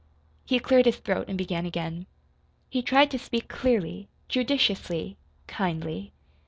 [0.45, 2.07] He cleared his throat and began again.
[2.71, 6.11] He tried to speak clearly, judiciously, kindly.